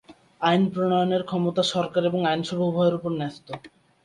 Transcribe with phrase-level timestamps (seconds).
[0.41, 3.47] আইন প্রণয়নের ক্ষমতা সরকার এবং আইনসভা উভয়ের উপর ন্যস্ত।